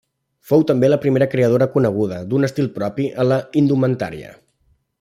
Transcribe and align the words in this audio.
Fou 0.51 0.61
també 0.69 0.87
la 0.89 0.97
primera 1.03 1.27
creadora 1.33 1.67
coneguda 1.75 2.17
d’un 2.31 2.47
estil 2.49 2.71
propi 2.79 3.07
en 3.25 3.29
la 3.33 3.39
indumentària. 3.63 4.33